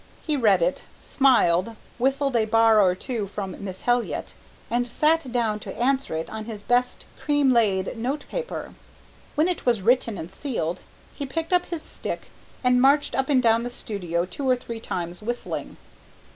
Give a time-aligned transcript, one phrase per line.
[0.25, 4.33] He read it, smiled, whistled a bar or two from "Miss Helyett,"
[4.67, 8.73] and sat down to answer it on his best cream laid note paper.
[9.35, 10.81] When it was written and sealed,
[11.13, 12.31] he picked up his stick
[12.63, 15.77] and marched up and down the studio two or three times, whistling.